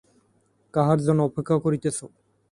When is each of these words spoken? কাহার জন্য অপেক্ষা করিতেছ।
কাহার 0.73 0.99
জন্য 1.05 1.19
অপেক্ষা 1.23 1.55
করিতেছ। 1.65 1.97